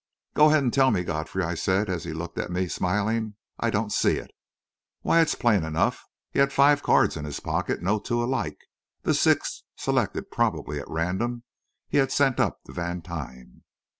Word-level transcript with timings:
"Go 0.33 0.47
ahead 0.49 0.63
and 0.63 0.73
tell 0.73 0.89
me, 0.89 1.03
Godfrey," 1.03 1.43
I 1.43 1.53
said, 1.53 1.87
as 1.87 2.05
he 2.05 2.11
looked 2.11 2.39
at 2.39 2.49
me, 2.49 2.67
smiling. 2.67 3.35
"I 3.59 3.69
don't 3.69 3.91
see 3.93 4.15
it." 4.17 4.31
"Why, 5.03 5.21
it's 5.21 5.35
plain 5.35 5.63
enough. 5.63 6.07
He 6.31 6.39
had 6.39 6.51
five 6.51 6.81
cards 6.81 7.15
in 7.17 7.23
his 7.23 7.39
pocket, 7.39 7.83
no 7.83 7.99
two 7.99 8.23
alike. 8.23 8.57
The 9.03 9.13
sixth, 9.13 9.61
selected 9.75 10.31
probably 10.31 10.79
at 10.79 10.89
random, 10.89 11.43
he 11.87 11.97
had 11.99 12.11
sent 12.11 12.39
up 12.39 12.63
to 12.63 12.71
Vantine." 12.73 13.61